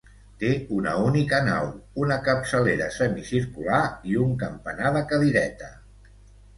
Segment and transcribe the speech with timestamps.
[0.43, 0.47] Té
[0.77, 1.69] una única nau,
[2.05, 3.85] una capçalera semicircular
[4.15, 5.75] i un campanar de cadireta.